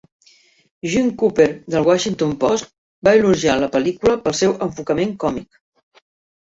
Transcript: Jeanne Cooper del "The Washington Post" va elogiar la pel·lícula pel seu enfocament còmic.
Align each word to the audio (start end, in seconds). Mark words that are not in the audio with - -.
Jeanne 0.93 1.13
Cooper 1.23 1.45
del 1.49 1.67
"The 1.75 1.83
Washington 1.89 2.33
Post" 2.45 2.73
va 3.09 3.15
elogiar 3.21 3.59
la 3.61 3.71
pel·lícula 3.77 4.19
pel 4.27 4.39
seu 4.43 4.59
enfocament 4.69 5.19
còmic. 5.27 5.63